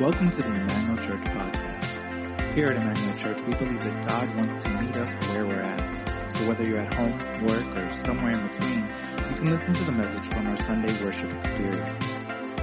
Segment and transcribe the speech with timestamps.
[0.00, 2.52] Welcome to the Emmanuel Church podcast.
[2.54, 6.32] Here at Emmanuel Church, we believe that God wants to meet us where we're at.
[6.32, 7.12] So whether you're at home,
[7.46, 11.32] work, or somewhere in between, you can listen to the message from our Sunday worship
[11.32, 12.14] experience.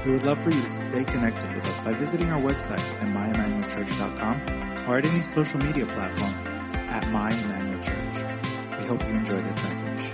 [0.04, 3.08] We would love for you to stay connected with us by visiting our website at
[3.08, 6.34] myemmanuelchurch.com or at any social media platform
[6.90, 8.78] at My Emmanuel Church.
[8.78, 10.12] We hope you enjoy this message.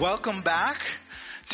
[0.00, 0.93] Welcome back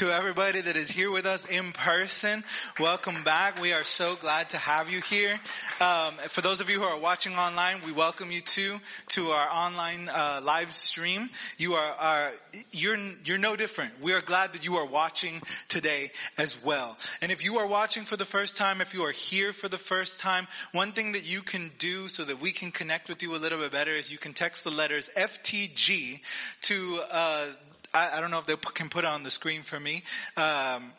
[0.00, 2.42] to everybody that is here with us in person.
[2.78, 3.60] Welcome back.
[3.60, 5.38] We are so glad to have you here.
[5.78, 9.46] Um, for those of you who are watching online, we welcome you too to our
[9.52, 11.28] online uh, live stream.
[11.58, 12.30] You are, are
[12.72, 13.92] you're you're no different.
[14.00, 16.96] We are glad that you are watching today as well.
[17.20, 19.76] And if you are watching for the first time, if you are here for the
[19.76, 23.36] first time, one thing that you can do so that we can connect with you
[23.36, 26.22] a little bit better is you can text the letters FTG
[26.62, 27.00] to.
[27.12, 27.46] Uh,
[27.92, 30.02] I, I, don't know if they can put it on the screen for me.
[30.36, 30.92] Um,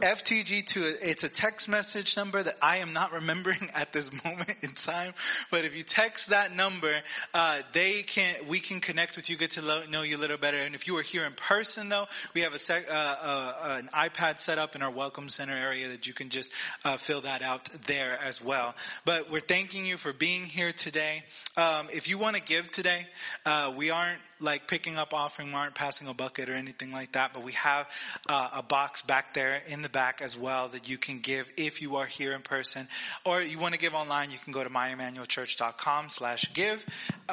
[0.00, 4.54] FTG to it's a text message number that I am not remembering at this moment
[4.62, 5.14] in time.
[5.50, 6.92] But if you text that number,
[7.32, 10.36] uh, they can we can connect with you, get to lo- know you a little
[10.36, 10.58] better.
[10.58, 13.88] And if you are here in person, though, we have a sec, uh, uh, an
[13.94, 16.52] iPad set up in our welcome center area that you can just
[16.84, 18.74] uh, fill that out there as well.
[19.06, 21.24] But we're thanking you for being here today.
[21.56, 23.06] Um, if you want to give today,
[23.46, 27.12] uh, we aren't like picking up offering, we aren't passing a bucket or anything like
[27.12, 27.88] that, but we have
[28.28, 31.80] uh, a box back there in the back as well that you can give if
[31.80, 32.86] you are here in person.
[33.24, 36.84] Or you want to give online, you can go to myemmanuelchurch.com slash give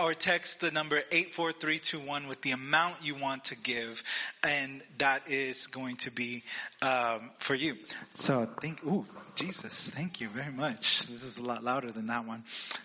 [0.02, 4.04] or text the number 84321 with the amount you want to give.
[4.44, 6.44] And that is going to be
[6.82, 7.76] um, for you.
[8.14, 11.08] So think, ooh, Jesus, thank you very much.
[11.08, 12.44] This is a lot louder than that one.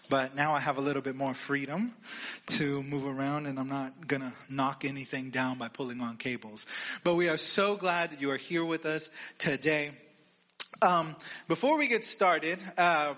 [0.08, 1.92] But now I have a little bit more freedom
[2.46, 6.66] to move around and I'm not gonna knock anything down by pulling on cables.
[7.04, 9.90] But we are so glad that you are here with us today.
[10.80, 11.16] Um,
[11.48, 13.14] before we get started, uh,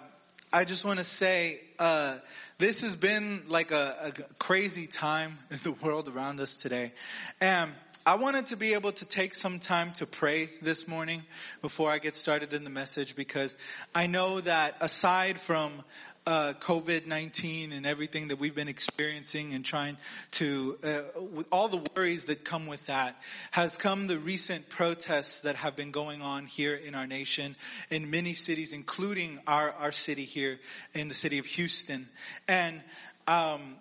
[0.53, 2.17] I just want to say uh,
[2.59, 6.93] this has been like a, a, crazy time in the world around us today,
[7.41, 7.71] and
[8.11, 11.23] I wanted to be able to take some time to pray this morning
[11.63, 13.55] before I get started in the message because
[13.95, 15.71] I know that aside from
[16.27, 19.97] uh, COVID-19 and everything that we've been experiencing and trying
[20.33, 23.15] to, uh, with all the worries that come with that,
[23.53, 27.55] has come the recent protests that have been going on here in our nation,
[27.91, 30.59] in many cities, including our, our city here
[30.95, 32.09] in the city of Houston.
[32.49, 32.81] And,
[33.29, 33.77] um,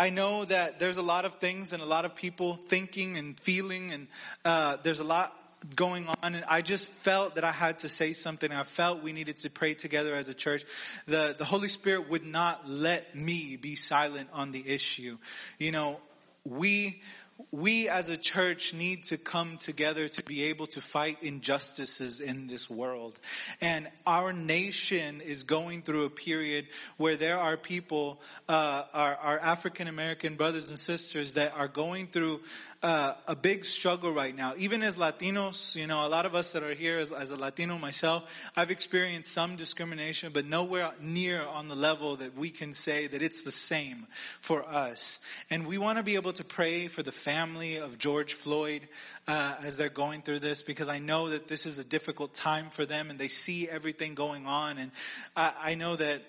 [0.00, 3.38] I know that there's a lot of things and a lot of people thinking and
[3.38, 4.08] feeling and,
[4.46, 5.36] uh, there's a lot
[5.76, 8.50] going on and I just felt that I had to say something.
[8.50, 10.64] I felt we needed to pray together as a church.
[11.06, 15.18] The, the Holy Spirit would not let me be silent on the issue.
[15.58, 16.00] You know,
[16.46, 17.02] we,
[17.50, 22.46] we as a church need to come together to be able to fight injustices in
[22.46, 23.18] this world.
[23.60, 29.38] And our nation is going through a period where there are people, uh, our, our
[29.38, 32.40] African American brothers and sisters that are going through
[32.82, 34.54] uh, a big struggle right now.
[34.56, 37.36] Even as Latinos, you know, a lot of us that are here as, as, a
[37.36, 42.72] Latino myself, I've experienced some discrimination, but nowhere near on the level that we can
[42.72, 44.06] say that it's the same
[44.40, 45.20] for us.
[45.50, 48.88] And we want to be able to pray for the family of George Floyd
[49.28, 52.70] uh, as they're going through this because I know that this is a difficult time
[52.70, 54.78] for them and they see everything going on.
[54.78, 54.90] And
[55.36, 56.22] I, I know that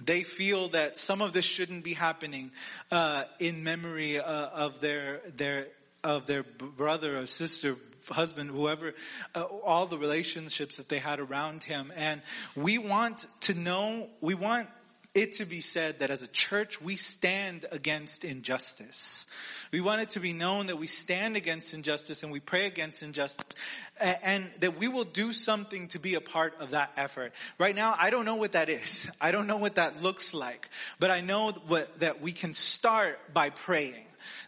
[0.00, 2.50] they feel that some of this shouldn't be happening
[2.90, 5.68] uh, in memory uh, of their their
[6.02, 7.76] of their brother or sister
[8.10, 8.94] husband whoever
[9.34, 12.20] uh, all the relationships that they had around him and
[12.54, 14.68] we want to know we want
[15.14, 19.26] it to be said that as a church we stand against injustice
[19.74, 23.02] we want it to be known that we stand against injustice and we pray against
[23.02, 23.56] injustice
[23.98, 27.32] and that we will do something to be a part of that effort.
[27.58, 29.10] Right now, I don't know what that is.
[29.20, 30.68] I don't know what that looks like,
[31.00, 34.04] but I know what, that we can start by praying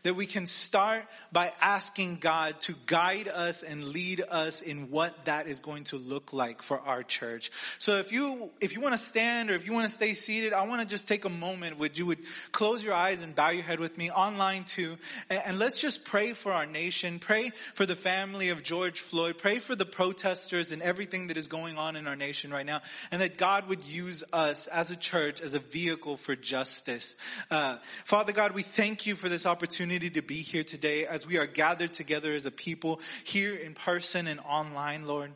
[0.06, 5.24] that we can start by asking God to guide us and lead us in what
[5.24, 7.50] that is going to look like for our church.
[7.80, 10.52] So if you, if you want to stand or if you want to stay seated,
[10.52, 12.20] I want to just take a moment would you would
[12.52, 14.96] close your eyes and bow your head with me online too.
[15.28, 17.18] And, and let's just pray for our nation.
[17.18, 19.38] Pray for the family of George Floyd.
[19.38, 22.80] Pray for the protesters and everything that is going on in our nation right now.
[23.10, 27.16] And that God would use us as a church as a vehicle for justice.
[27.50, 31.26] Uh, Father God, we thank you for this opportunity opportunity to be here today as
[31.26, 35.32] we are gathered together as a people here in person and online, Lord.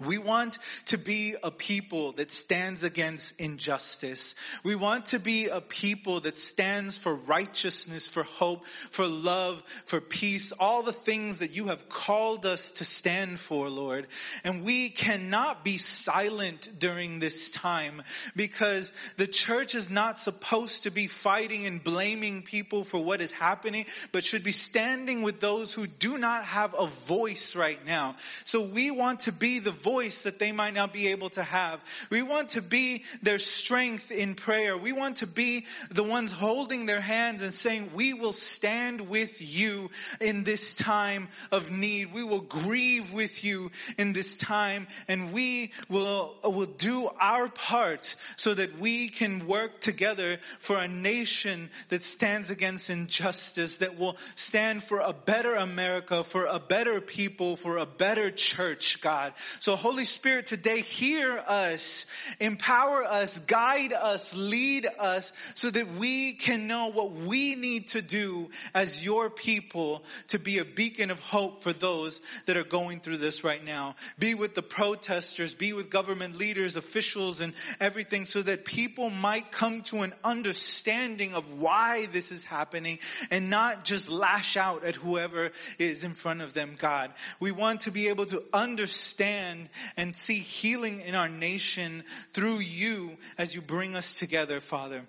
[0.00, 4.34] We want to be a people that stands against injustice.
[4.64, 10.00] We want to be a people that stands for righteousness, for hope, for love, for
[10.00, 14.08] peace, all the things that you have called us to stand for, Lord.
[14.42, 18.02] And we cannot be silent during this time
[18.34, 23.30] because the church is not supposed to be fighting and blaming people for what is
[23.30, 28.16] happening, but should be standing with those who do not have a voice right now.
[28.44, 31.84] So we want to be the voice that they might not be able to have.
[32.10, 34.78] We want to be their strength in prayer.
[34.78, 39.36] We want to be the ones holding their hands and saying, we will stand with
[39.40, 39.90] you
[40.22, 42.14] in this time of need.
[42.14, 48.16] We will grieve with you in this time and we will, will do our part
[48.36, 54.16] so that we can work together for a nation that stands against injustice, that will
[54.34, 59.34] stand for a better America, for a better people, for a better church, God.
[59.60, 62.06] So Holy Spirit, today hear us,
[62.40, 68.02] empower us, guide us, lead us so that we can know what we need to
[68.02, 73.00] do as your people to be a beacon of hope for those that are going
[73.00, 73.94] through this right now.
[74.18, 79.50] Be with the protesters, be with government leaders, officials and everything so that people might
[79.50, 82.98] come to an understanding of why this is happening
[83.30, 87.12] and not just lash out at whoever is in front of them, God.
[87.40, 89.63] We want to be able to understand
[89.96, 95.02] and see healing in our nation through you as you bring us together, Father.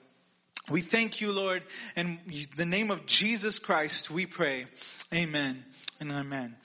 [0.70, 1.64] We thank you, Lord,
[1.96, 2.20] in
[2.58, 4.66] the name of Jesus Christ, we pray.
[5.14, 5.64] Amen
[6.00, 6.56] and amen.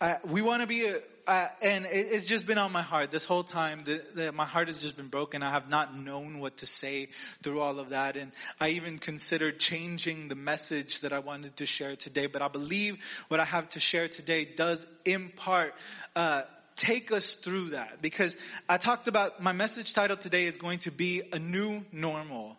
[0.00, 3.10] Uh, we want to be a, uh, and it, it's just been on my heart
[3.10, 3.84] this whole time.
[4.14, 5.42] that my heart has just been broken.
[5.42, 7.06] I have not known what to say
[7.42, 11.66] through all of that, and I even considered changing the message that I wanted to
[11.66, 12.26] share today.
[12.26, 15.74] But I believe what I have to share today does impart
[16.16, 16.42] uh,
[16.76, 18.36] take us through that because
[18.68, 22.56] I talked about my message title today is going to be a new normal,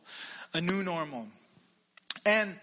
[0.53, 1.27] a new normal.
[2.25, 2.55] And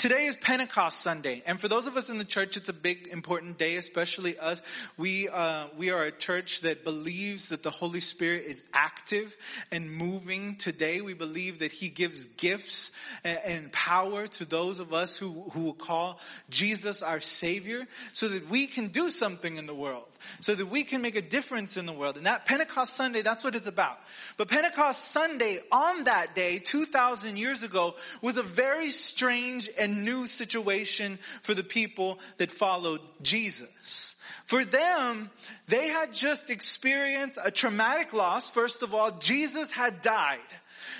[0.00, 3.08] Today is Pentecost Sunday, and for those of us in the church, it's a big,
[3.08, 4.62] important day, especially us.
[4.96, 9.36] We uh, we are a church that believes that the Holy Spirit is active
[9.70, 11.02] and moving today.
[11.02, 12.92] We believe that He gives gifts
[13.24, 16.18] and, and power to those of us who who will call
[16.48, 20.08] Jesus our Savior, so that we can do something in the world,
[20.40, 22.16] so that we can make a difference in the world.
[22.16, 23.98] And that Pentecost Sunday, that's what it's about.
[24.38, 29.89] But Pentecost Sunday, on that day, two thousand years ago, was a very strange and
[29.90, 34.16] new situation for the people that followed Jesus.
[34.46, 35.30] For them,
[35.68, 38.50] they had just experienced a traumatic loss.
[38.50, 40.38] First of all, Jesus had died.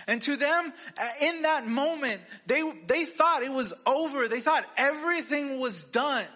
[0.07, 4.29] And to them, uh, in that moment, they, they thought it was over.
[4.29, 6.27] They thought everything was done.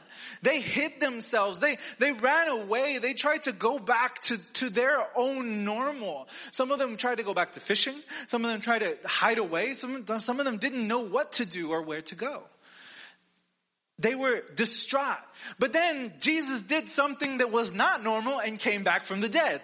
[0.44, 1.58] They hid themselves.
[1.58, 2.98] They, they ran away.
[2.98, 6.28] They tried to go back to, to their own normal.
[6.52, 7.94] Some of them tried to go back to fishing.
[8.26, 9.72] Some of them tried to hide away.
[9.72, 12.42] Some, some of them didn't know what to do or where to go.
[13.98, 15.16] They were distraught.
[15.58, 19.62] But then Jesus did something that was not normal and came back from the dead.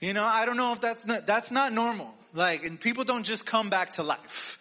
[0.00, 2.14] You know, I don't know if that's not, that's not normal.
[2.32, 4.58] Like, and people don't just come back to life.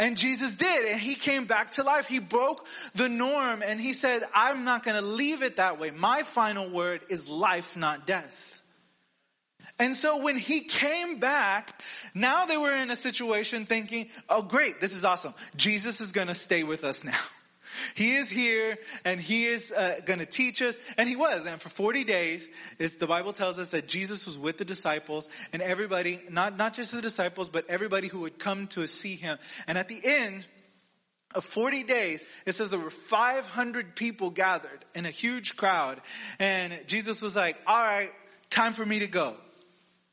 [0.00, 2.08] And Jesus did, and he came back to life.
[2.08, 5.92] He broke the norm and he said, I'm not gonna leave it that way.
[5.92, 8.62] My final word is life, not death.
[9.78, 11.82] And so when he came back,
[12.14, 15.34] now they were in a situation thinking, oh great, this is awesome.
[15.56, 17.18] Jesus is gonna stay with us now.
[17.94, 20.78] He is here and he is uh, going to teach us.
[20.98, 21.46] And he was.
[21.46, 22.48] And for 40 days,
[22.78, 26.92] the Bible tells us that Jesus was with the disciples and everybody, not, not just
[26.92, 29.38] the disciples, but everybody who would come to see him.
[29.66, 30.46] And at the end,
[31.34, 36.00] of 40 days, it says there were 500 people gathered in a huge crowd.
[36.38, 38.12] And Jesus was like, all right,
[38.50, 39.34] time for me to go.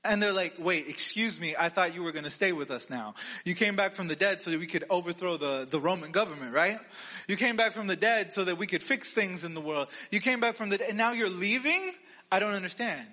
[0.03, 2.89] And they're like, wait, excuse me, I thought you were going to stay with us
[2.89, 3.13] now.
[3.45, 6.53] You came back from the dead so that we could overthrow the, the Roman government,
[6.53, 6.79] right?
[7.27, 9.89] You came back from the dead so that we could fix things in the world.
[10.09, 11.91] You came back from the dead and now you're leaving?
[12.31, 13.05] I don't understand.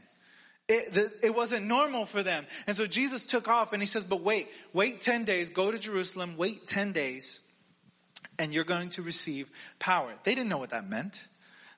[0.67, 2.47] It, the, it wasn't normal for them.
[2.67, 5.79] And so Jesus took off and he says, but wait, wait 10 days, go to
[5.79, 7.43] Jerusalem, wait 10 days,
[8.39, 10.11] and you're going to receive power.
[10.25, 11.28] They didn't know what that meant.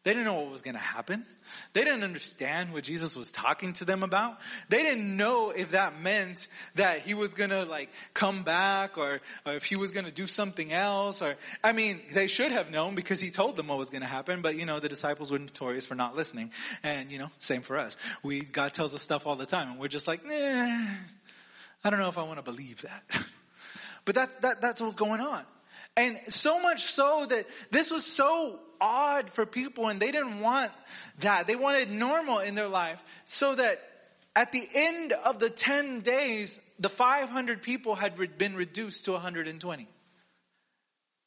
[0.03, 1.27] They didn't know what was going to happen.
[1.75, 4.39] They didn't understand what Jesus was talking to them about.
[4.71, 9.53] They didn't know if that meant that he was gonna like come back or, or
[9.53, 13.21] if he was gonna do something else or, I mean, they should have known because
[13.21, 15.95] he told them what was gonna happen, but you know, the disciples were notorious for
[15.95, 16.51] not listening.
[16.83, 17.97] And you know, same for us.
[18.23, 20.97] We, God tells us stuff all the time and we're just like, I
[21.85, 23.27] don't know if I want to believe that.
[24.05, 25.45] but that, that, that's what's going on.
[25.97, 30.73] And so much so that this was so odd for people and they didn't want
[31.21, 31.47] that.
[31.47, 33.81] They wanted normal in their life so that
[34.37, 39.89] At the end of the 10 days, the 500 people had been reduced to 120.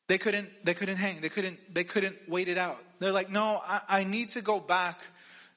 [0.08, 1.22] They couldn't, they couldn't hang.
[1.22, 2.82] They couldn't, they couldn't wait it out.
[3.00, 5.02] They're like, no, I, I need to go back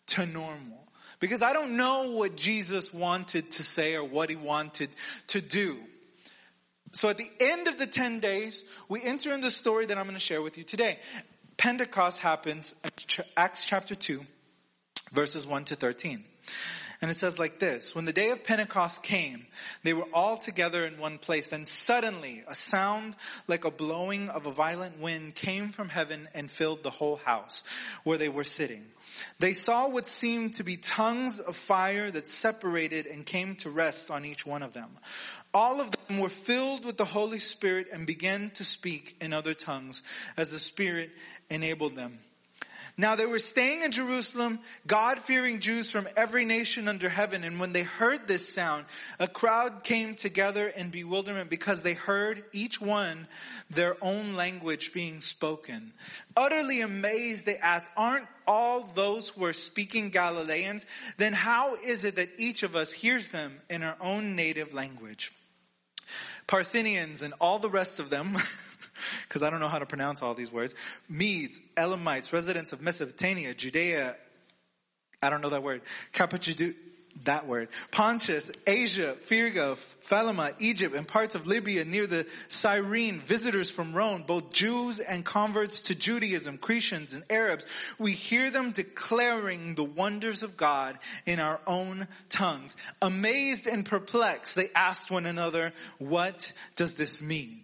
[0.09, 0.85] to normal.
[1.21, 4.91] Because I don't know what Jesus wanted to say or what he wanted
[5.29, 5.79] to do.
[6.93, 10.05] So at the end of the 10 days, we enter in the story that I'm
[10.05, 10.99] going to share with you today.
[11.57, 12.75] Pentecost happens
[13.37, 14.25] Acts chapter 2,
[15.13, 16.25] verses 1 to 13.
[17.03, 19.47] And it says like this, when the day of Pentecost came,
[19.83, 21.49] they were all together in one place.
[21.49, 26.51] Then suddenly a sound like a blowing of a violent wind came from heaven and
[26.51, 27.63] filled the whole house
[28.05, 28.83] where they were sitting.
[29.39, 34.11] They saw what seemed to be tongues of fire that separated and came to rest
[34.11, 34.91] on each one of them.
[35.57, 39.55] All of them were filled with the Holy Spirit and began to speak in other
[39.55, 40.03] tongues
[40.37, 41.11] as the Spirit
[41.49, 42.19] enabled them.
[42.99, 47.43] Now they were staying in Jerusalem, God-fearing Jews from every nation under heaven.
[47.43, 48.85] And when they heard this sound,
[49.19, 53.27] a crowd came together in bewilderment because they heard each one
[53.71, 55.95] their own language being spoken.
[56.37, 60.85] Utterly amazed, they asked, aren't all those who are speaking Galileans?
[61.17, 65.33] Then how is it that each of us hears them in our own native language?
[66.47, 68.33] Parthians and all the rest of them
[69.29, 70.75] because I don't know how to pronounce all these words.
[71.09, 74.17] Medes, Elamites, residents of Mesopotamia, Judea,
[75.23, 75.83] I don't know that word.
[76.13, 76.75] Cappadocia,
[77.25, 77.69] that word.
[77.91, 84.25] Pontus, Asia, Phrygia, Philama, Egypt, and parts of Libya near the Cyrene, visitors from Rome,
[84.27, 87.67] both Jews and converts to Judaism, Cretans and Arabs.
[87.99, 92.77] We hear them declaring the wonders of God in our own tongues.
[93.03, 97.63] Amazed and perplexed, they asked one another, what does this mean?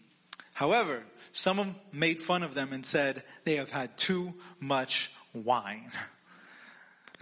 [0.54, 5.90] However, some made fun of them and said they have had too much wine.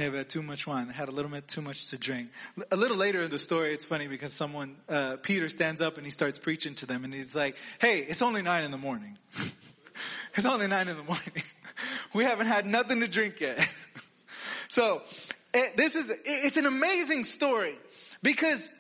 [0.00, 0.86] they have had too much wine.
[0.86, 2.30] They had a little bit too much to drink.
[2.70, 6.06] A little later in the story, it's funny because someone, uh, Peter stands up and
[6.06, 9.18] he starts preaching to them and he's like, hey, it's only nine in the morning.
[10.34, 11.42] it's only nine in the morning.
[12.14, 13.58] we haven't had nothing to drink yet.
[14.68, 15.02] so,
[15.52, 17.74] it, this is, it, it's an amazing story
[18.22, 18.70] because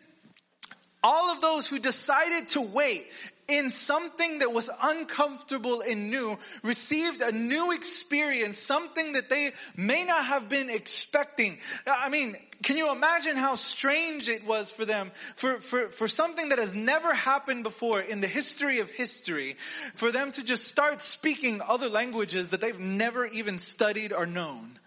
[1.02, 3.06] all of those who decided to wait
[3.50, 10.04] in something that was uncomfortable and new, received a new experience, something that they may
[10.04, 11.58] not have been expecting.
[11.86, 16.50] I mean, can you imagine how strange it was for them, for, for, for something
[16.50, 19.56] that has never happened before in the history of history,
[19.94, 24.78] for them to just start speaking other languages that they've never even studied or known?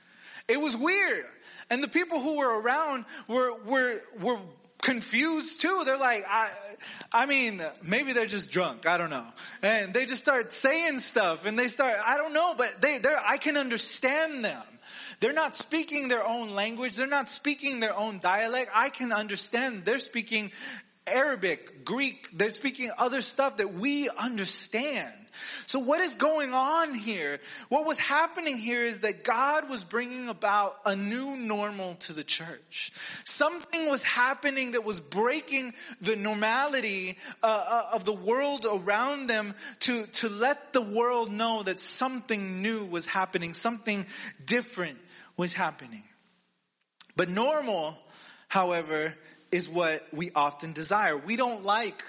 [0.48, 1.26] It was weird.
[1.70, 4.40] And the people who were around were, were, were
[4.84, 5.82] confused too.
[5.86, 6.52] They're like, I,
[7.12, 8.86] I mean, maybe they're just drunk.
[8.86, 9.26] I don't know.
[9.64, 13.20] And they just start saying stuff and they start, I don't know, but they, they're,
[13.26, 14.62] I can understand them.
[15.20, 16.98] They're not speaking their own language.
[16.98, 18.70] They're not speaking their own dialect.
[18.76, 19.86] I can understand.
[19.86, 20.52] They're speaking
[21.08, 22.30] Arabic, Greek.
[22.34, 25.14] They're speaking other stuff that we understand.
[25.66, 27.40] So what is going on here?
[27.70, 32.24] What was happening here is that God was bringing about a new normal to the
[32.24, 32.92] church.
[33.24, 39.54] Something was happening that was breaking the normality uh, uh, of the world around them
[39.82, 44.06] to, to let the world know that something new was happening, something
[44.46, 44.98] different
[45.38, 46.04] was happening.
[47.16, 47.98] But normal,
[48.48, 49.16] however,
[49.52, 51.16] is what we often desire.
[51.16, 52.02] We don't like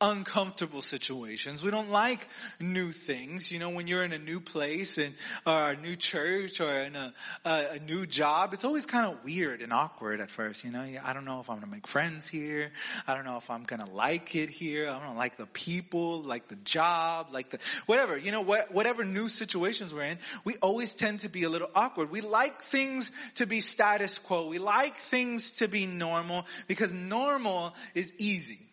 [0.00, 1.64] uncomfortable situations.
[1.64, 2.28] We don't like
[2.60, 3.50] new things.
[3.50, 5.12] You know, when you're in a new place and
[5.44, 7.12] or a new church or in a,
[7.44, 10.64] a, a new job, it's always kind of weird and awkward at first.
[10.64, 12.70] You know, I don't know if I'm going to make friends here.
[13.08, 14.88] I don't know if I'm going to like it here.
[14.88, 18.16] I don't like the people, like the job, like the whatever.
[18.16, 21.70] You know, what, whatever new situations we're in, we always tend to be a little
[21.74, 22.10] awkward.
[22.10, 24.46] We like things to be status quo.
[24.46, 28.67] We like things to be normal because normal is easy.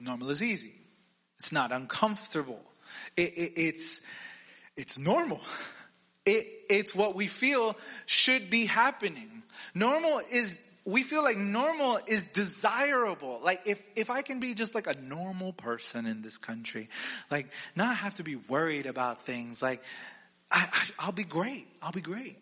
[0.00, 0.72] Normal is easy.
[1.38, 2.60] It's not uncomfortable.
[3.16, 4.00] It, it, it's,
[4.76, 5.40] it's normal.
[6.26, 7.76] It, it's what we feel
[8.06, 9.42] should be happening.
[9.74, 13.40] Normal is, we feel like normal is desirable.
[13.42, 16.88] Like if, if I can be just like a normal person in this country,
[17.30, 19.82] like not have to be worried about things, like
[20.50, 21.66] I, I, I'll be great.
[21.82, 22.38] I'll be great.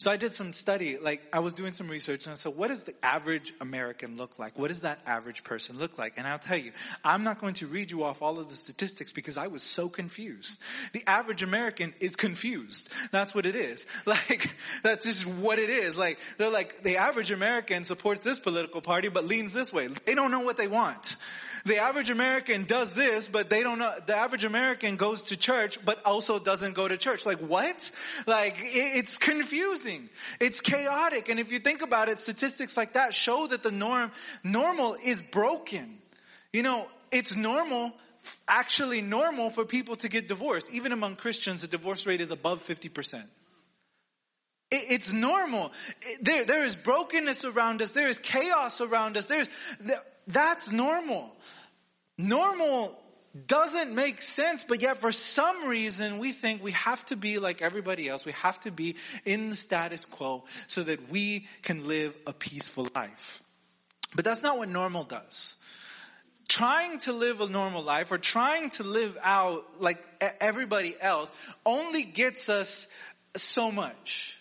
[0.00, 2.68] So I did some study, like I was doing some research and I said, what
[2.68, 4.56] does the average American look like?
[4.56, 6.18] What does that average person look like?
[6.18, 6.70] And I'll tell you,
[7.04, 9.88] I'm not going to read you off all of the statistics because I was so
[9.88, 10.62] confused.
[10.92, 12.88] The average American is confused.
[13.10, 13.86] That's what it is.
[14.08, 15.98] Like, that's just what it is.
[15.98, 19.88] Like, they're like, the average American supports this political party but leans this way.
[20.06, 21.16] They don't know what they want.
[21.68, 25.84] The average American does this, but they don't know, the average American goes to church,
[25.84, 27.24] but also doesn't go to church.
[27.24, 27.90] Like what?
[28.26, 30.08] Like it's confusing.
[30.40, 31.28] It's chaotic.
[31.28, 34.10] And if you think about it, statistics like that show that the norm,
[34.42, 35.98] normal is broken.
[36.52, 37.92] You know, it's normal
[38.48, 40.70] actually normal for people to get divorced.
[40.72, 43.22] Even among Christians, the divorce rate is above 50%.
[44.70, 45.72] It's normal.
[46.20, 47.90] There, there is brokenness around us.
[47.90, 49.26] There is chaos around us.
[49.26, 49.48] There's,
[50.26, 51.34] that's normal.
[52.18, 52.98] Normal
[53.46, 57.62] doesn't make sense, but yet for some reason we think we have to be like
[57.62, 58.24] everybody else.
[58.24, 62.88] We have to be in the status quo so that we can live a peaceful
[62.94, 63.42] life.
[64.16, 65.56] But that's not what normal does
[66.48, 70.02] trying to live a normal life or trying to live out like
[70.40, 71.30] everybody else
[71.64, 72.88] only gets us
[73.36, 74.40] so much.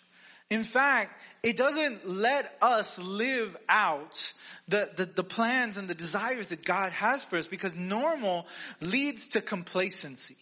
[0.49, 1.11] In fact,
[1.47, 4.33] it doesn't let us live out
[4.67, 8.45] the, the, the, plans and the desires that God has for us because normal
[8.81, 10.35] leads to complacency,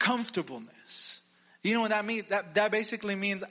[0.00, 1.22] comfortableness.
[1.62, 2.24] You know what that means?
[2.30, 3.44] That, that basically means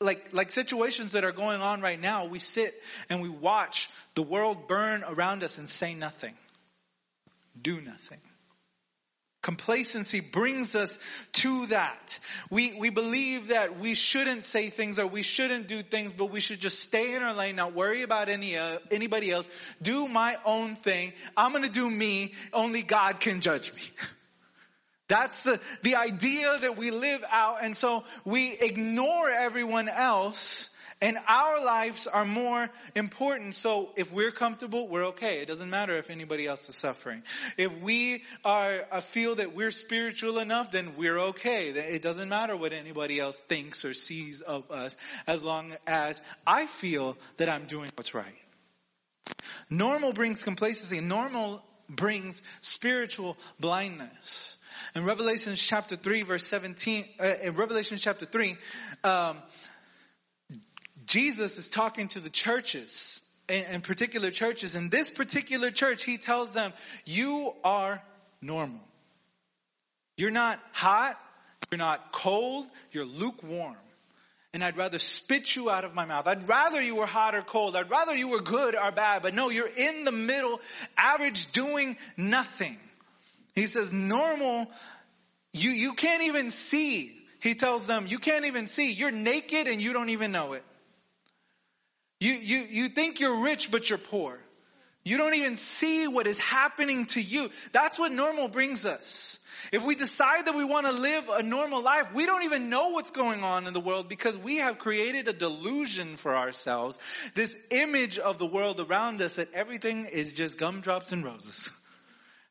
[0.00, 2.74] like, like situations that are going on right now, we sit
[3.10, 6.34] and we watch the world burn around us and say nothing.
[7.60, 8.20] Do nothing.
[9.48, 10.98] Complacency brings us
[11.32, 12.18] to that.
[12.50, 16.38] We, we believe that we shouldn't say things or we shouldn't do things, but we
[16.38, 19.48] should just stay in our lane, not worry about any, uh, anybody else,
[19.80, 21.14] do my own thing.
[21.34, 22.34] I'm gonna do me.
[22.52, 23.80] Only God can judge me.
[25.08, 27.60] That's the, the idea that we live out.
[27.62, 30.68] And so we ignore everyone else
[31.00, 33.54] and our lives are more important.
[33.54, 35.40] So if we're comfortable, we're okay.
[35.40, 37.22] It doesn't matter if anybody else is suffering.
[37.56, 41.68] If we are, uh, feel that we're spiritual enough, then we're okay.
[41.68, 46.66] It doesn't matter what anybody else thinks or sees of us as long as I
[46.66, 48.26] feel that I'm doing what's right.
[49.70, 51.00] Normal brings complacency.
[51.00, 54.56] Normal brings spiritual blindness.
[54.94, 58.56] In Revelation chapter 3 verse 17, uh, in Revelation chapter 3,
[59.04, 59.38] um,
[61.08, 64.74] Jesus is talking to the churches, and particular churches.
[64.74, 66.72] In this particular church, he tells them,
[67.06, 68.02] you are
[68.42, 68.80] normal.
[70.18, 71.18] You're not hot,
[71.70, 73.76] you're not cold, you're lukewarm.
[74.52, 76.26] And I'd rather spit you out of my mouth.
[76.26, 77.76] I'd rather you were hot or cold.
[77.76, 79.22] I'd rather you were good or bad.
[79.22, 80.60] But no, you're in the middle,
[80.96, 82.76] average, doing nothing.
[83.54, 84.70] He says, normal,
[85.52, 87.14] you, you can't even see.
[87.40, 88.90] He tells them, you can't even see.
[88.90, 90.64] You're naked and you don't even know it.
[92.20, 94.38] You, you, you think you're rich, but you're poor.
[95.04, 97.50] You don't even see what is happening to you.
[97.72, 99.40] That's what normal brings us.
[99.72, 102.90] If we decide that we want to live a normal life, we don't even know
[102.90, 106.98] what's going on in the world because we have created a delusion for ourselves.
[107.34, 111.70] This image of the world around us that everything is just gumdrops and roses.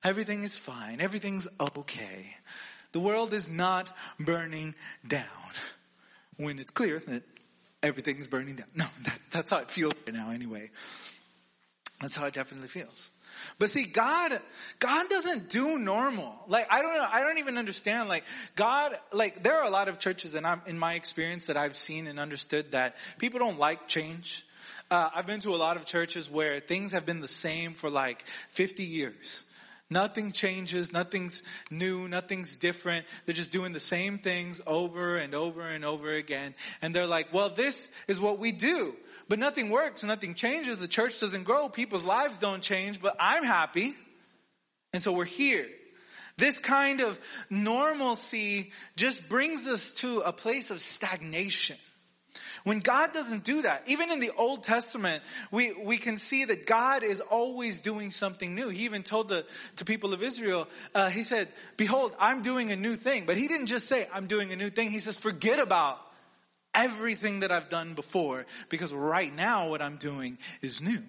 [0.03, 0.99] Everything is fine.
[0.99, 2.35] Everything's okay.
[2.91, 4.75] The world is not burning
[5.07, 5.23] down
[6.37, 7.23] when it's clear that
[7.83, 8.67] everything's burning down.
[8.75, 10.69] No, that, that's how it feels right now anyway.
[12.01, 13.11] That's how it definitely feels.
[13.59, 14.39] But see, God,
[14.79, 16.33] God doesn't do normal.
[16.47, 18.09] Like, I don't know, I don't even understand.
[18.09, 18.23] Like,
[18.55, 21.75] God, like, there are a lot of churches and I'm, in my experience that I've
[21.75, 24.45] seen and understood that people don't like change.
[24.89, 27.89] Uh, I've been to a lot of churches where things have been the same for
[27.89, 29.43] like 50 years.
[29.89, 33.05] Nothing changes, nothing's new, nothing's different.
[33.25, 36.55] They're just doing the same things over and over and over again.
[36.81, 38.95] And they're like, well, this is what we do.
[39.29, 43.43] But nothing works, nothing changes, the church doesn't grow, people's lives don't change, but I'm
[43.43, 43.93] happy.
[44.93, 45.67] And so we're here.
[46.37, 47.19] This kind of
[47.49, 51.77] normalcy just brings us to a place of stagnation.
[52.63, 56.65] When God doesn't do that, even in the Old Testament, we, we can see that
[56.65, 58.69] God is always doing something new.
[58.69, 59.45] He even told the
[59.77, 63.25] to people of Israel, uh, he said, behold, I'm doing a new thing.
[63.25, 64.89] But he didn't just say, I'm doing a new thing.
[64.89, 65.99] He says, forget about
[66.73, 71.01] everything that I've done before because right now what I'm doing is new.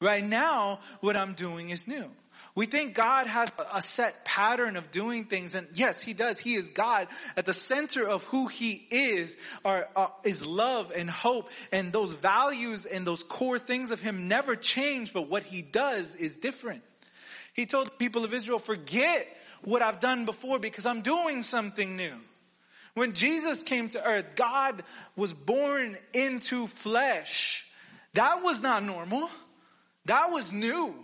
[0.00, 2.10] Right now what I'm doing is new.
[2.56, 6.38] We think God has a set pattern of doing things, and yes, He does.
[6.38, 7.08] He is God.
[7.36, 9.88] At the center of who He is are,
[10.24, 15.12] is love and hope, and those values and those core things of Him never change,
[15.12, 16.82] but what He does is different.
[17.54, 19.26] He told the people of Israel, forget
[19.62, 22.14] what I've done before because I'm doing something new.
[22.94, 24.84] When Jesus came to earth, God
[25.16, 27.66] was born into flesh.
[28.12, 29.28] That was not normal.
[30.04, 31.03] That was new.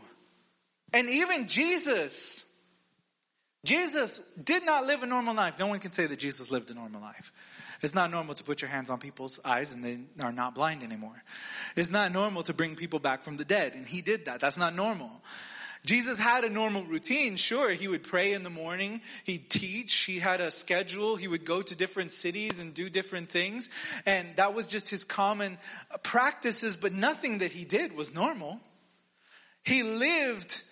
[0.92, 2.44] And even Jesus,
[3.64, 5.58] Jesus did not live a normal life.
[5.58, 7.32] No one can say that Jesus lived a normal life.
[7.82, 10.82] It's not normal to put your hands on people's eyes and they are not blind
[10.82, 11.22] anymore.
[11.76, 14.40] It's not normal to bring people back from the dead, and he did that.
[14.40, 15.10] That's not normal.
[15.86, 17.36] Jesus had a normal routine.
[17.36, 19.00] Sure, he would pray in the morning.
[19.24, 19.94] He'd teach.
[20.00, 21.16] He had a schedule.
[21.16, 23.70] He would go to different cities and do different things.
[24.04, 25.56] And that was just his common
[26.02, 28.60] practices, but nothing that he did was normal.
[29.64, 30.62] He lived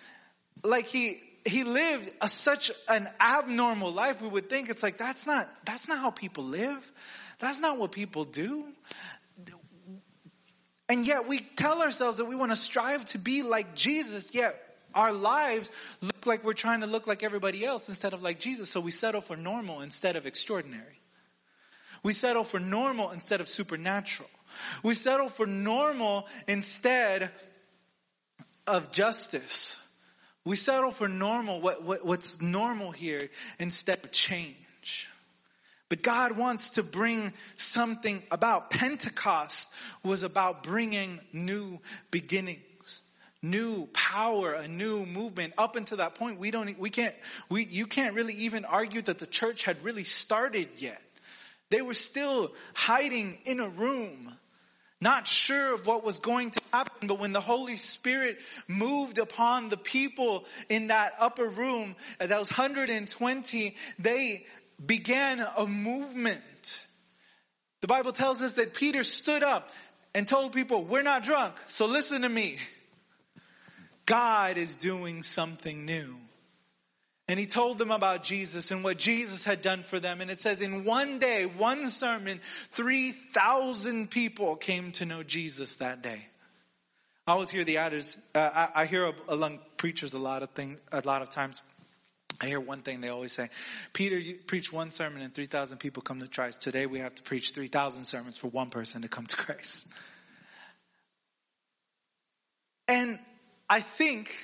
[0.65, 4.21] like he, he lived a, such an abnormal life.
[4.21, 6.93] We would think it's like, that's not, that's not how people live.
[7.39, 8.65] That's not what people do.
[10.89, 14.55] And yet we tell ourselves that we want to strive to be like Jesus, yet
[14.95, 18.71] our lives look like we're trying to look like everybody else instead of like Jesus.
[18.71, 21.01] So we settle for normal instead of extraordinary.
[22.03, 24.31] We settle for normal instead of supernatural.
[24.83, 27.31] We settle for normal instead
[28.67, 29.79] of justice.
[30.49, 35.07] We settle for normal, what, what, what's normal here instead of change.
[35.91, 38.71] But God wants to bring something about.
[38.71, 39.69] Pentecost
[40.03, 41.81] was about bringing new
[42.11, 42.63] beginnings
[43.41, 45.53] new power, a new movement.
[45.57, 47.15] Up until that point, we don't, we can't,
[47.49, 51.01] we, you can't really even argue that the church had really started yet.
[51.71, 54.33] They were still hiding in a room,
[55.01, 57.09] not sure of what was going to happen.
[57.09, 62.51] But when the Holy Spirit moved upon the people in that upper room, that was
[62.51, 64.47] 120, they
[64.85, 66.85] began a movement.
[67.81, 69.71] The Bible tells us that Peter stood up
[70.15, 72.57] and told people, we're not drunk, so listen to me.
[74.07, 76.17] God is doing something new.
[77.29, 80.23] And he told them about Jesus and what Jesus had done for them.
[80.23, 86.03] And it says in one day, one sermon, 3,000 people came to know Jesus that
[86.03, 86.27] day.
[87.27, 90.81] I always hear the others, uh, I, I, hear among preachers a lot of things,
[90.91, 91.61] a lot of times.
[92.41, 93.51] I hear one thing they always say,
[93.93, 96.63] Peter, you preach one sermon and 3,000 people come to Christ.
[96.63, 99.89] Today we have to preach 3,000 sermons for one person to come to Christ.
[102.87, 103.19] And
[103.69, 104.35] I think,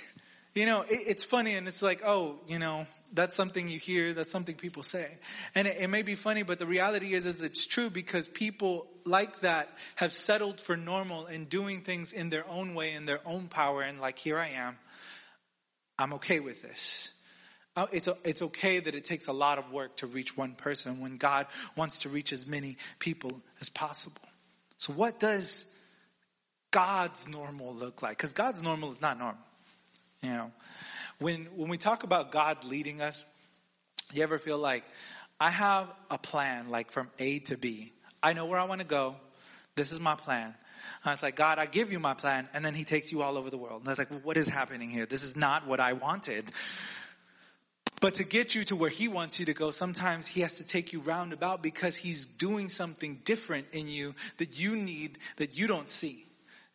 [0.55, 4.13] you know, it, it's funny and it's like, oh, you know, that's something you hear,
[4.13, 5.09] that's something people say.
[5.55, 8.87] And it, it may be funny, but the reality is, is it's true because people
[9.05, 13.21] like that have settled for normal and doing things in their own way, in their
[13.27, 14.77] own power, and like, here I am.
[15.99, 17.15] I'm okay with this.
[17.77, 21.01] Uh, it's, it's okay that it takes a lot of work to reach one person
[21.01, 24.23] when God wants to reach as many people as possible.
[24.77, 25.67] So what does
[26.71, 28.17] God's normal look like?
[28.17, 29.43] Because God's normal is not normal.
[30.25, 30.53] You know,
[31.19, 33.25] when, when we talk about God leading us,
[34.13, 34.85] you ever feel like,
[35.41, 37.93] I have a plan, like from A to B.
[38.23, 39.17] I know where I want to go.
[39.77, 40.55] This is my plan.
[41.05, 42.49] And it's like, God, I give you my plan.
[42.55, 43.83] And then he takes you all over the world.
[43.83, 45.07] And it's like, well, what is happening here?
[45.07, 46.51] This is not what I wanted.
[48.01, 50.65] But to get you to where he wants you to go, sometimes he has to
[50.65, 55.67] take you roundabout because he's doing something different in you that you need, that you
[55.67, 56.25] don't see.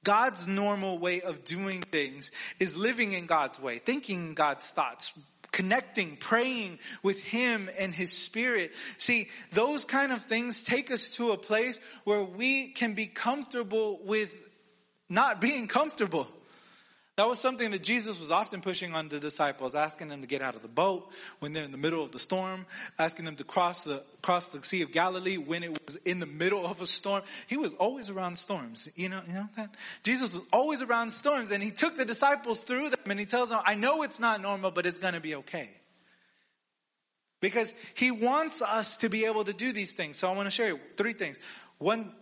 [0.04, 5.14] God's normal way of doing things is living in God's way, thinking God's thoughts,
[5.52, 8.72] connecting, praying with Him and His Spirit.
[8.98, 14.00] See, those kind of things take us to a place where we can be comfortable
[14.04, 14.34] with
[15.10, 16.28] not being comfortable.
[17.20, 20.42] That was something that Jesus was often pushing on the disciples, asking them to get
[20.42, 22.66] out of the boat when they're in the middle of the storm,
[22.98, 26.26] asking them to cross the, cross the Sea of Galilee when it was in the
[26.26, 27.22] middle of a storm.
[27.48, 28.88] He was always around storms.
[28.96, 29.76] You know, you know that?
[30.02, 33.50] Jesus was always around storms and he took the disciples through them and he tells
[33.50, 35.70] them, I know it's not normal, but it's gonna be okay.
[37.42, 40.16] Because he wants us to be able to do these things.
[40.16, 41.38] So I want to share you three things.
[41.80, 42.14] One,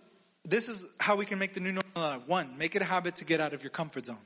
[0.43, 2.21] this is how we can make the new normal.
[2.21, 4.17] One, make it a habit to get out of your comfort zone.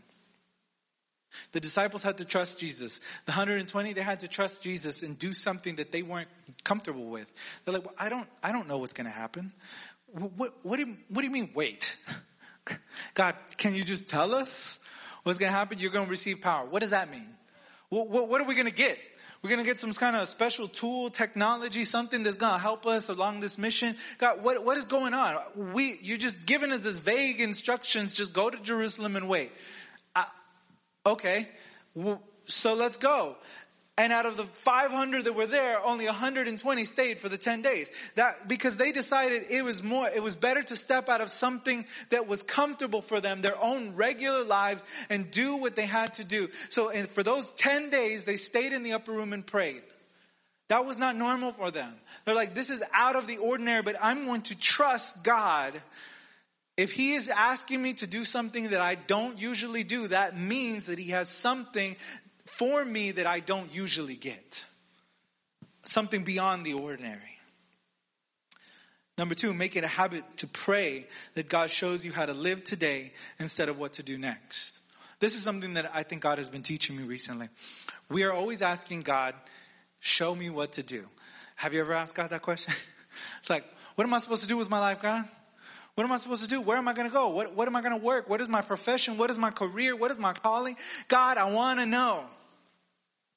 [1.51, 2.99] The disciples had to trust Jesus.
[3.25, 6.29] The 120, they had to trust Jesus and do something that they weren't
[6.63, 7.31] comfortable with.
[7.63, 9.51] They're like, well, I don't, I don't know what's going to happen.
[10.11, 11.97] What, what, do you, what do you mean, wait?
[13.13, 14.79] God, can you just tell us
[15.23, 15.79] what's going to happen?
[15.79, 16.65] You're going to receive power.
[16.65, 17.27] What does that mean?
[17.89, 18.99] What, what, what are we going to get?
[19.41, 22.85] We're going to get some kind of special tool, technology, something that's going to help
[22.85, 23.95] us along this mission.
[24.19, 25.37] God, what, what is going on?
[25.73, 28.13] We, you're just giving us this vague instructions.
[28.13, 29.51] Just go to Jerusalem and wait.
[31.05, 31.47] Okay,
[32.45, 33.35] so let's go.
[33.97, 37.91] And out of the 500 that were there, only 120 stayed for the 10 days.
[38.15, 41.85] That, because they decided it was more, it was better to step out of something
[42.09, 46.23] that was comfortable for them, their own regular lives, and do what they had to
[46.23, 46.47] do.
[46.69, 49.81] So for those 10 days, they stayed in the upper room and prayed.
[50.69, 51.93] That was not normal for them.
[52.23, 55.73] They're like, this is out of the ordinary, but I'm going to trust God
[56.77, 60.85] if he is asking me to do something that I don't usually do, that means
[60.87, 61.95] that he has something
[62.45, 64.65] for me that I don't usually get.
[65.83, 67.39] something beyond the ordinary.
[69.17, 72.63] Number two, make it a habit to pray that God shows you how to live
[72.63, 74.79] today instead of what to do next.
[75.19, 77.49] This is something that I think God has been teaching me recently.
[78.09, 79.35] We are always asking God,
[80.01, 81.03] show me what to do.
[81.55, 82.73] Have you ever asked God that question?
[83.39, 85.27] it's like, what am I supposed to do with my life, God?
[86.01, 86.61] What am I supposed to do?
[86.61, 87.29] Where am I going to go?
[87.29, 88.27] What, what am I going to work?
[88.27, 89.19] What is my profession?
[89.19, 89.95] What is my career?
[89.95, 90.75] What is my calling?
[91.07, 92.25] God, I want to know.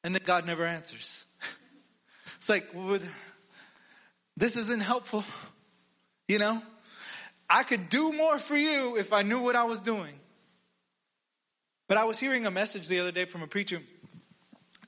[0.03, 1.27] And then God never answers.
[2.37, 2.67] it's like,
[4.39, 5.25] this isn't helpful.
[6.27, 6.63] You know,
[7.51, 10.19] I could do more for you if I knew what I was doing.
[11.87, 13.83] But I was hearing a message the other day from a preacher,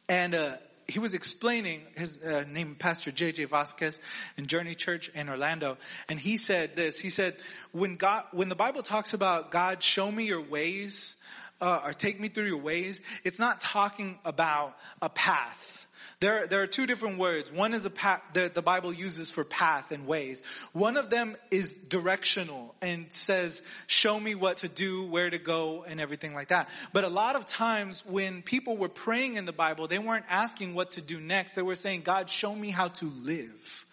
[0.08, 0.54] and uh,
[0.88, 3.46] he was explaining his uh, name, Pastor J.J.
[3.46, 4.00] Vasquez
[4.36, 6.98] in Journey Church in Orlando, and he said this.
[6.98, 7.36] He said,
[7.72, 11.16] "When God, when the Bible talks about God, show me your ways."
[11.58, 13.00] Uh, or take me through your ways.
[13.24, 15.85] It's not talking about a path
[16.20, 17.52] there, there are two different words.
[17.52, 20.40] One is a path that the Bible uses for path and ways.
[20.72, 25.84] One of them is directional and says, show me what to do, where to go,
[25.86, 26.70] and everything like that.
[26.94, 30.74] But a lot of times when people were praying in the Bible, they weren't asking
[30.74, 31.54] what to do next.
[31.54, 33.84] They were saying, God, show me how to live.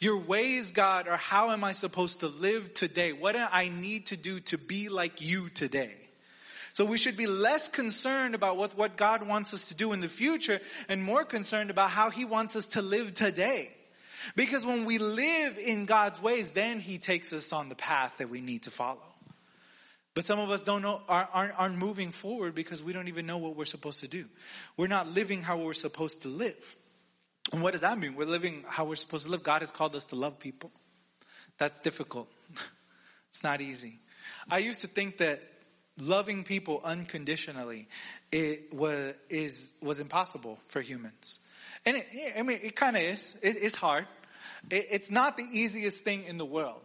[0.00, 3.12] Your ways, God, are how am I supposed to live today?
[3.12, 6.07] What do I need to do to be like you today?
[6.78, 9.98] So we should be less concerned about what, what God wants us to do in
[9.98, 13.72] the future and more concerned about how He wants us to live today.
[14.36, 18.30] Because when we live in God's ways, then He takes us on the path that
[18.30, 19.02] we need to follow.
[20.14, 23.38] But some of us don't know, aren't, aren't moving forward because we don't even know
[23.38, 24.26] what we're supposed to do.
[24.76, 26.76] We're not living how we're supposed to live.
[27.52, 28.14] And what does that mean?
[28.14, 29.42] We're living how we're supposed to live.
[29.42, 30.70] God has called us to love people.
[31.58, 32.28] That's difficult.
[33.30, 33.98] it's not easy.
[34.48, 35.42] I used to think that
[36.00, 37.88] loving people unconditionally
[38.30, 41.40] it was is was impossible for humans.
[41.84, 42.06] And it,
[42.38, 43.36] i mean it kind of is.
[43.42, 44.06] It, it's hard.
[44.70, 46.80] It, it's not the easiest thing in the world.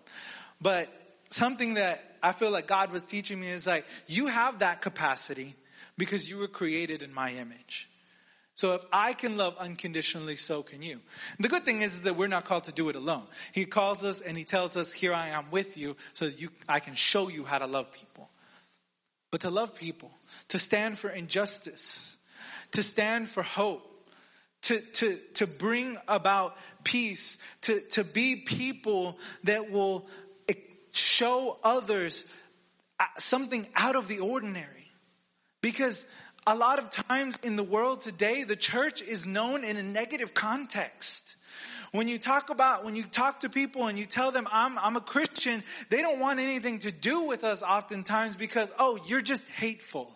[0.61, 0.87] But
[1.29, 5.55] something that i feel like god was teaching me is like you have that capacity
[5.97, 7.89] because you were created in my image.
[8.55, 10.99] So if I can love unconditionally, so can you.
[11.39, 13.23] The good thing is that we're not called to do it alone.
[13.51, 16.49] He calls us and he tells us, here I am with you so that you,
[16.69, 18.29] I can show you how to love people
[19.33, 20.11] but to love people,
[20.49, 22.17] to stand for injustice,
[22.71, 23.81] to stand for hope,
[24.61, 30.05] to, to, to bring about peace, to, to be people that will
[30.91, 32.31] show others
[32.99, 34.91] uh, something out of the ordinary.
[35.61, 36.05] Because
[36.45, 40.35] a lot of times in the world today, the church is known in a negative
[40.35, 41.37] context.
[41.93, 44.95] When you talk about, when you talk to people and you tell them, I'm, I'm
[44.95, 49.47] a Christian, they don't want anything to do with us oftentimes because, oh, you're just
[49.47, 50.11] hateful.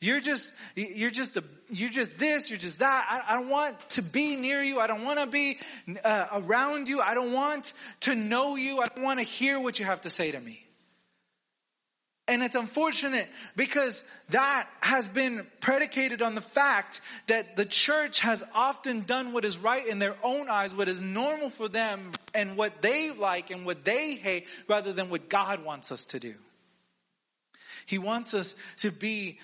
[0.00, 3.06] You're just, you're just a, you're just this, you're just that.
[3.10, 4.78] I, I don't want to be near you.
[4.78, 5.58] I don't want to be
[6.04, 7.00] uh, around you.
[7.00, 8.78] I don't want to know you.
[8.78, 10.63] I don't want to hear what you have to say to me.
[12.26, 18.42] And it's unfortunate because that has been predicated on the fact that the church has
[18.54, 22.56] often done what is right in their own eyes, what is normal for them, and
[22.56, 26.34] what they like and what they hate, rather than what God wants us to do.
[27.84, 29.38] He wants us to be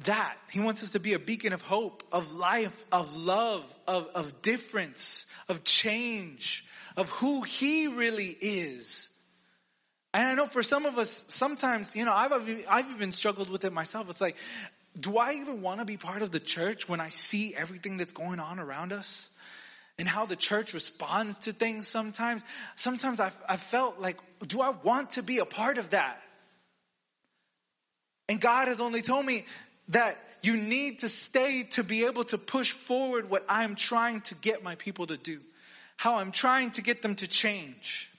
[0.00, 0.36] that.
[0.50, 4.42] He wants us to be a beacon of hope, of life, of love, of, of
[4.42, 6.66] difference, of change,
[6.98, 9.09] of who He really is.
[10.12, 12.32] And I know for some of us, sometimes, you know, I've,
[12.68, 14.10] I've even struggled with it myself.
[14.10, 14.36] It's like,
[14.98, 18.12] do I even want to be part of the church when I see everything that's
[18.12, 19.30] going on around us?
[19.98, 22.42] And how the church responds to things sometimes.
[22.74, 26.20] Sometimes I, I felt like, do I want to be a part of that?
[28.28, 29.44] And God has only told me
[29.88, 34.34] that you need to stay to be able to push forward what I'm trying to
[34.36, 35.40] get my people to do.
[35.96, 38.09] How I'm trying to get them to change.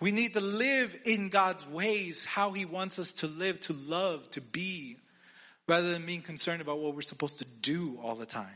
[0.00, 4.30] We need to live in God's ways, how He wants us to live, to love,
[4.30, 4.96] to be,
[5.66, 8.46] rather than being concerned about what we're supposed to do all the time.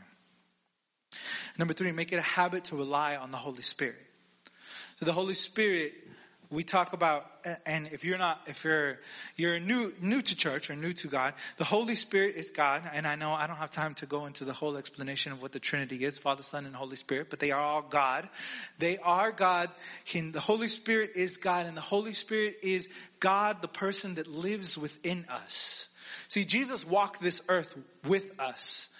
[1.57, 3.95] Number three, make it a habit to rely on the Holy Spirit.
[4.99, 5.93] So the Holy Spirit
[6.53, 7.25] we talk about,
[7.65, 8.99] and if you're not, if you're,
[9.35, 12.83] you're new, new to church or new to God, the Holy Spirit is God.
[12.93, 15.51] And I know I don't have time to go into the whole explanation of what
[15.51, 18.29] the Trinity is, Father, Son, and Holy Spirit, but they are all God.
[18.77, 19.71] They are God.
[20.13, 22.87] the Holy Spirit is God, and the Holy Spirit is
[23.19, 25.89] God, the person that lives within us.
[26.27, 28.92] See, Jesus walked this earth with us.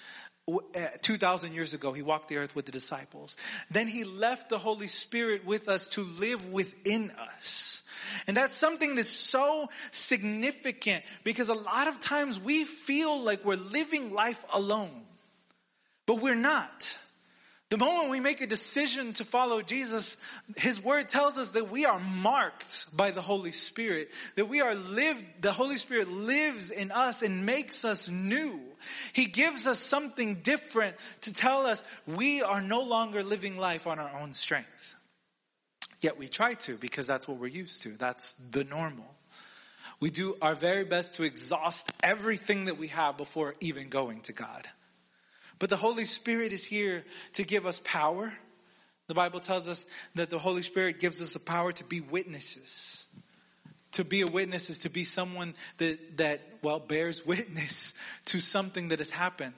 [0.46, 0.60] Uh,
[1.02, 3.38] 2,000 years ago, he walked the earth with the disciples.
[3.72, 7.84] Then he left the Holy Spirit with us to live within us.
[8.28, 13.56] And that's something that's so significant because a lot of times we feel like we're
[13.56, 14.92] living life alone,
[16.06, 16.98] but we're not.
[17.74, 20.18] The moment we make a decision to follow Jesus,
[20.58, 24.76] His Word tells us that we are marked by the Holy Spirit, that we are
[24.76, 28.62] lived, the Holy Spirit lives in us and makes us new.
[29.14, 33.98] He gives us something different to tell us we are no longer living life on
[33.98, 34.94] our own strength.
[36.00, 37.90] Yet we try to because that's what we're used to.
[37.90, 39.16] That's the normal.
[40.00, 44.34] We do our very best to exhaust everything that we have before even going to
[44.34, 44.68] God.
[45.60, 48.34] But the Holy Spirit is here to give us power.
[49.08, 49.86] The Bible tells us
[50.16, 53.08] that the Holy Spirit gives us the power to be witnesses.
[53.94, 57.94] To be a witness is to be someone that, that, well, bears witness
[58.26, 59.54] to something that has happened.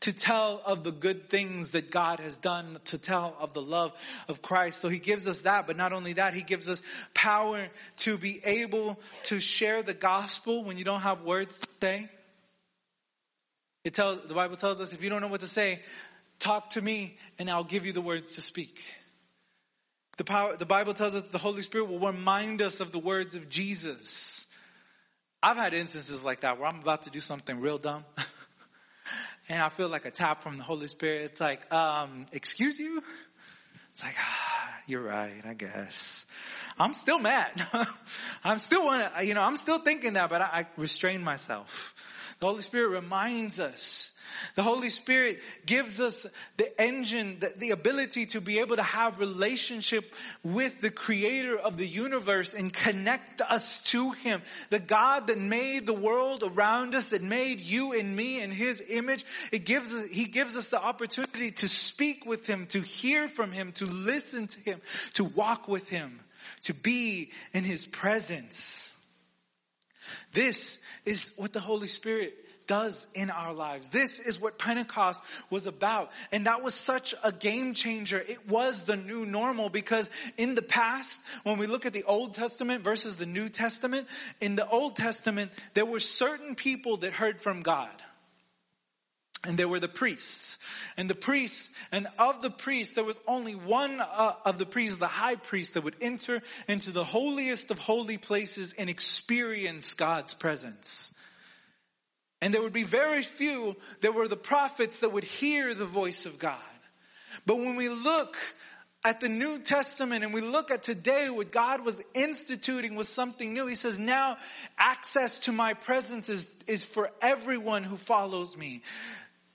[0.00, 3.94] To tell of the good things that God has done, to tell of the love
[4.28, 4.78] of Christ.
[4.78, 6.82] So He gives us that, but not only that, He gives us
[7.14, 7.66] power
[7.98, 12.10] to be able to share the gospel when you don't have words to say.
[13.86, 15.78] It tells, the Bible tells us if you don't know what to say,
[16.40, 18.82] talk to me and I'll give you the words to speak.
[20.16, 23.36] The power, the Bible tells us the Holy Spirit will remind us of the words
[23.36, 24.48] of Jesus.
[25.40, 28.04] I've had instances like that where I'm about to do something real dumb.
[29.48, 31.22] and I feel like a tap from the Holy Spirit.
[31.26, 33.00] It's like, um, excuse you?
[33.92, 36.26] It's like, ah, you're right, I guess.
[36.76, 37.52] I'm still mad.
[38.44, 41.94] I'm still want to, you know, I'm still thinking that, but I, I restrain myself.
[42.40, 44.12] The Holy Spirit reminds us.
[44.54, 49.18] The Holy Spirit gives us the engine, the, the, ability to be able to have
[49.18, 54.42] relationship with the creator of the universe and connect us to Him.
[54.70, 58.82] The God that made the world around us, that made you and me in His
[58.88, 59.24] image.
[59.52, 63.52] It gives us, He gives us the opportunity to speak with Him, to hear from
[63.52, 64.80] Him, to listen to Him,
[65.14, 66.20] to walk with Him,
[66.62, 68.95] to be in His presence.
[70.36, 73.88] This is what the Holy Spirit does in our lives.
[73.88, 76.12] This is what Pentecost was about.
[76.30, 78.18] And that was such a game changer.
[78.18, 82.34] It was the new normal because in the past, when we look at the Old
[82.34, 84.06] Testament versus the New Testament,
[84.38, 87.88] in the Old Testament, there were certain people that heard from God.
[89.46, 90.58] And there were the priests.
[90.96, 94.96] And the priests, and of the priests, there was only one uh, of the priests,
[94.96, 100.34] the high priest, that would enter into the holiest of holy places and experience God's
[100.34, 101.14] presence.
[102.40, 106.26] And there would be very few that were the prophets that would hear the voice
[106.26, 106.58] of God.
[107.46, 108.36] But when we look
[109.06, 113.54] at the New Testament and we look at today what God was instituting was something
[113.54, 113.68] new.
[113.68, 114.36] He says now
[114.76, 118.82] access to my presence is, is for everyone who follows me.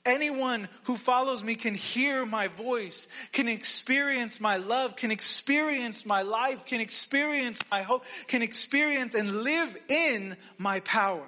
[0.06, 6.24] Anyone who follows me can hear my voice, can experience my love, can experience my
[6.24, 11.28] life, can experience my hope, can experience and live in my power.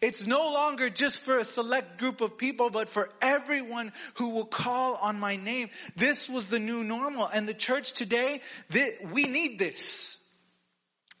[0.00, 4.46] It's no longer just for a select group of people, but for everyone who will
[4.46, 5.68] call on my name.
[5.94, 7.28] This was the new normal.
[7.30, 10.19] And the church today—that we need this.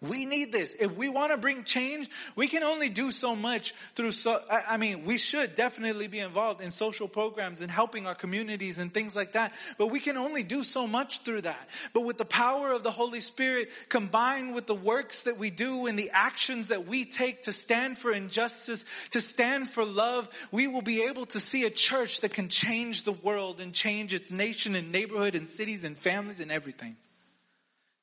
[0.02, 0.72] We need this.
[0.72, 4.78] If we want to bring change, we can only do so much through so, I
[4.78, 9.14] mean, we should definitely be involved in social programs and helping our communities and things
[9.14, 9.52] like that.
[9.76, 11.68] But we can only do so much through that.
[11.92, 15.84] But with the power of the Holy Spirit combined with the works that we do
[15.84, 20.66] and the actions that we take to stand for injustice, to stand for love, we
[20.66, 24.30] will be able to see a church that can change the world and change its
[24.30, 26.96] nation and neighborhood and cities and families and everything.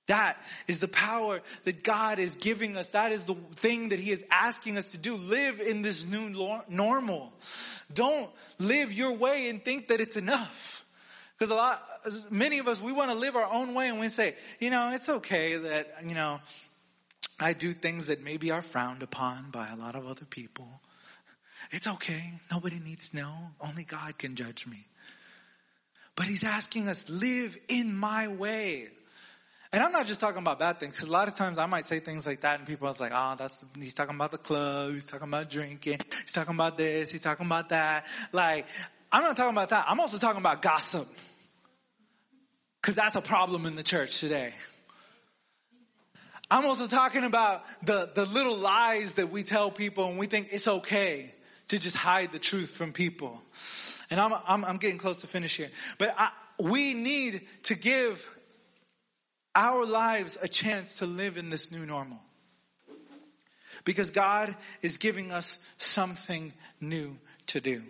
[0.08, 2.90] That is the power that God is giving us.
[2.90, 5.16] That is the thing that He is asking us to do.
[5.16, 6.30] Live in this new
[6.70, 7.34] normal.
[7.94, 10.86] Don't live your way and think that it's enough.
[11.38, 11.84] Because a lot,
[12.32, 14.92] many of us, we want to live our own way and we say, you know,
[14.94, 16.40] it's okay that, you know,
[17.40, 20.68] I do things that maybe are frowned upon by a lot of other people.
[21.72, 22.24] It's okay.
[22.50, 23.34] Nobody needs to know.
[23.62, 24.88] Only God can judge me.
[26.16, 28.88] But He's asking us, live in my way.
[29.74, 31.86] And I'm not just talking about bad things, because a lot of times I might
[31.86, 34.94] say things like that and people are like, oh, that's, he's talking about the club,
[34.94, 38.06] he's talking about drinking, he's talking about this, he's talking about that.
[38.32, 38.66] Like,
[39.12, 39.86] I'm not talking about that.
[39.88, 41.08] I'm also talking about gossip.
[42.82, 44.54] Cause that's a problem in the church today.
[46.50, 50.48] I'm also talking about the, the little lies that we tell people and we think
[50.52, 51.34] it's okay
[51.68, 53.42] to just hide the truth from people.
[54.10, 55.70] And I'm, I'm, I'm getting close to finish here.
[55.98, 58.37] But I, we need to give
[59.58, 62.20] our lives a chance to live in this new normal.
[63.84, 67.18] Because God is giving us something new
[67.48, 67.82] to do.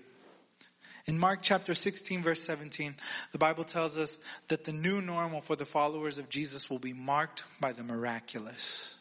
[1.07, 2.95] In Mark chapter 16 verse 17,
[3.31, 6.93] the Bible tells us that the new normal for the followers of Jesus will be
[6.93, 8.93] marked by the miraculous.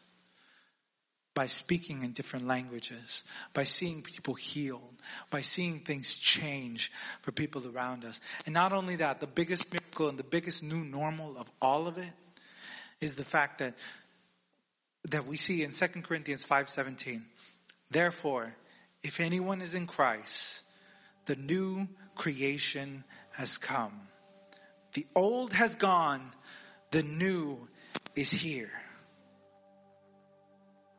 [1.34, 3.22] by speaking in different languages,
[3.52, 4.94] by seeing people healed,
[5.28, 8.22] by seeing things change for people around us.
[8.46, 11.98] And not only that, the biggest miracle and the biggest new normal of all of
[11.98, 12.08] it
[13.00, 13.74] is the fact that
[15.10, 17.24] that we see in 2 Corinthians 5:17.
[17.90, 18.56] Therefore,
[19.02, 20.64] if anyone is in Christ,
[21.26, 24.08] the new creation has come.
[24.94, 26.32] The old has gone,
[26.90, 27.68] the new
[28.14, 28.70] is here.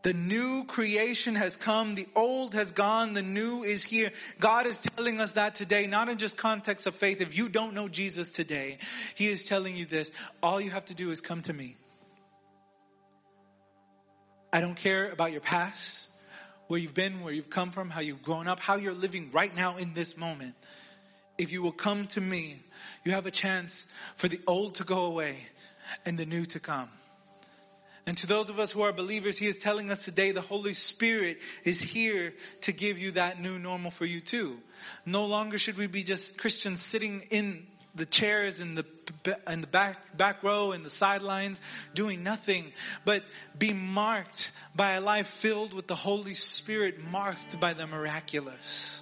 [0.03, 1.95] The new creation has come.
[1.95, 3.13] The old has gone.
[3.13, 4.13] The new is here.
[4.39, 7.19] God is telling us that today, not in just context of faith.
[7.19, 8.77] If you don't know Jesus today,
[9.15, 10.11] He is telling you this.
[10.41, 11.75] All you have to do is come to me.
[14.51, 16.09] I don't care about your past,
[16.67, 19.53] where you've been, where you've come from, how you've grown up, how you're living right
[19.55, 20.55] now in this moment.
[21.37, 22.61] If you will come to me,
[23.03, 23.85] you have a chance
[24.15, 25.37] for the old to go away
[26.05, 26.89] and the new to come.
[28.05, 30.73] And to those of us who are believers, He is telling us today the Holy
[30.73, 34.57] Spirit is here to give you that new normal for you too.
[35.05, 37.67] No longer should we be just Christians sitting in
[37.97, 38.85] the chairs in the
[39.47, 41.61] in the back back row and the sidelines
[41.93, 42.71] doing nothing
[43.03, 43.23] but
[43.57, 49.01] be marked by a life filled with the Holy Spirit marked by the miraculous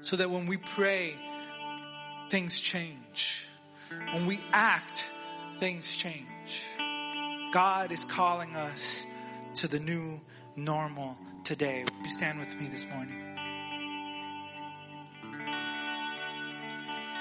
[0.00, 1.14] so that when we pray
[2.30, 3.46] things change
[4.12, 5.10] when we act
[5.58, 6.64] things change
[7.52, 9.04] God is calling us
[9.56, 10.20] to the new
[10.54, 11.84] normal today.
[12.04, 13.27] You stand with me this morning?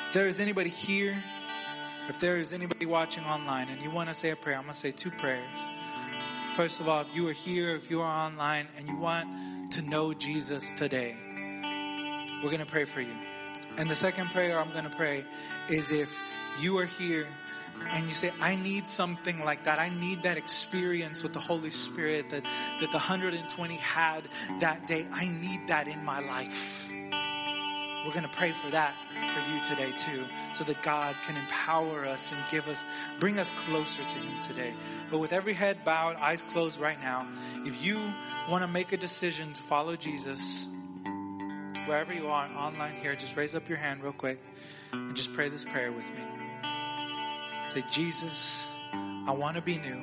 [0.07, 1.21] If there is anybody here,
[2.07, 4.71] if there is anybody watching online and you want to say a prayer, I'm going
[4.71, 5.59] to say two prayers.
[6.53, 9.81] First of all, if you are here, if you are online and you want to
[9.81, 11.13] know Jesus today,
[12.41, 13.13] we're going to pray for you.
[13.77, 15.25] And the second prayer I'm going to pray
[15.67, 16.17] is if
[16.61, 17.27] you are here
[17.91, 19.77] and you say, I need something like that.
[19.77, 22.43] I need that experience with the Holy Spirit that,
[22.79, 24.23] that the 120 had
[24.61, 25.05] that day.
[25.11, 26.89] I need that in my life.
[28.05, 28.93] We're going to pray for that
[29.33, 30.23] for you today too,
[30.53, 32.85] so that God can empower us and give us,
[33.19, 34.73] bring us closer to Him today.
[35.11, 37.27] But with every head bowed, eyes closed right now,
[37.65, 37.99] if you
[38.49, 40.67] want to make a decision to follow Jesus,
[41.85, 44.39] wherever you are, online here, just raise up your hand real quick
[44.93, 46.21] and just pray this prayer with me.
[47.69, 50.01] Say, Jesus, I want to be new.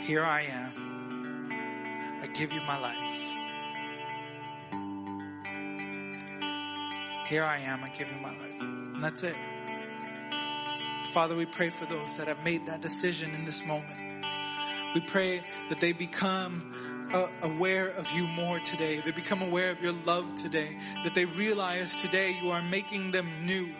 [0.00, 1.50] Here I am.
[2.22, 3.41] I give you my life.
[7.32, 7.82] Here I am.
[7.82, 8.60] I give you my life.
[8.60, 9.34] And that's it.
[11.14, 14.26] Father, we pray for those that have made that decision in this moment.
[14.94, 18.96] We pray that they become uh, aware of you more today.
[18.96, 20.76] They become aware of your love today.
[21.04, 23.70] That they realize today you are making them new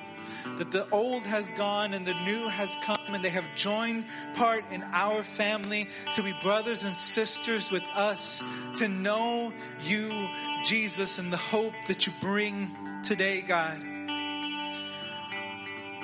[0.57, 4.65] that the old has gone and the new has come and they have joined part
[4.71, 8.43] in our family to be brothers and sisters with us,
[8.77, 9.53] to know
[9.85, 10.29] you,
[10.65, 12.71] Jesus, and the hope that you bring
[13.03, 13.81] today, God.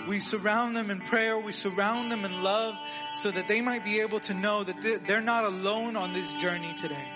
[0.09, 1.39] We surround them in prayer.
[1.39, 2.79] We surround them in love
[3.15, 6.73] so that they might be able to know that they're not alone on this journey
[6.75, 7.09] today.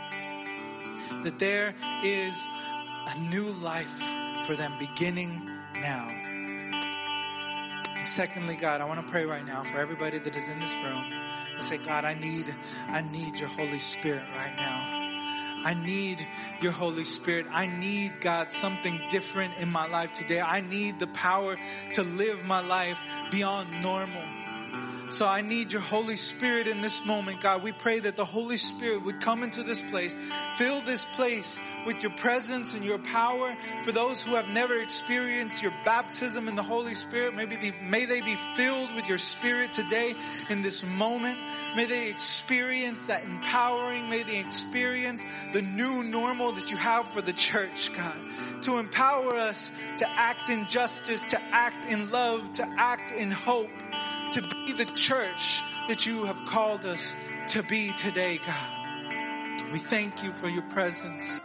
[1.25, 1.75] That there
[2.05, 2.47] is
[3.07, 3.93] a new life
[4.45, 6.09] for them beginning now.
[7.97, 10.75] And secondly, God, I want to pray right now for everybody that is in this
[10.75, 11.05] room
[11.57, 12.53] and say, God, I need,
[12.89, 15.02] I need your Holy Spirit right now.
[15.65, 16.27] I need
[16.61, 17.47] your Holy Spirit.
[17.51, 20.41] I need, God, something different in my life today.
[20.41, 21.57] I need the power
[21.95, 23.01] to live my life
[23.31, 24.23] beyond normal.
[25.13, 27.63] So I need your Holy Spirit in this moment, God.
[27.63, 30.17] We pray that the Holy Spirit would come into this place,
[30.57, 33.55] fill this place with your presence and your power.
[33.83, 38.07] For those who have never experienced your baptism in the Holy Spirit, maybe they, may
[38.07, 40.15] they be filled with your Spirit today
[40.49, 41.39] in this moment.
[41.77, 44.09] May they experience that empowering.
[44.09, 48.17] May they experience the new normal that you have for the church, God.
[48.63, 53.69] To empower us to act in justice, to act in love, to act in hope
[54.33, 57.15] to be the church that you have called us
[57.49, 58.83] to be today, God.
[59.71, 61.43] We thank you for your presence.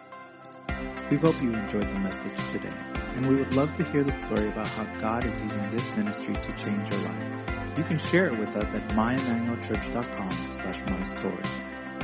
[1.11, 2.73] We hope you enjoyed the message today,
[3.15, 6.33] and we would love to hear the story about how God is using this ministry
[6.33, 7.77] to change your life.
[7.77, 11.61] You can share it with us at myemmanuelchurch.com slash mystory.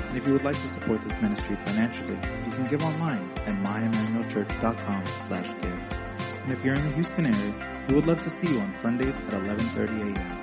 [0.10, 3.56] And if you would like to support this ministry financially, you can give online at
[3.64, 6.04] myemmanuelchurch.com slash give.
[6.44, 9.16] And if you're in the Houston area, we would love to see you on Sundays
[9.16, 10.43] at 11.30 a.m.